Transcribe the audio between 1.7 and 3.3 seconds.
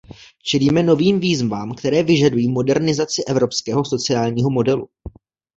které vyžadují modernizaci